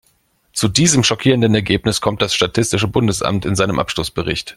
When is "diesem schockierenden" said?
0.67-1.53